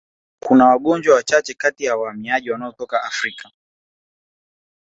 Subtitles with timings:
[0.39, 3.51] Kuna wagonjwa wachache kati ya wahamiaji wanaotoka Afrika